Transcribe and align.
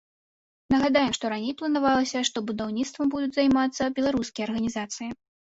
Нагадаем, 0.73 1.11
раней 1.33 1.53
планавалася, 1.59 2.23
што 2.31 2.37
будаўніцтвам 2.49 3.13
будуць 3.13 3.31
займацца 3.37 3.93
беларускія 4.01 4.43
арганізацыі. 4.51 5.09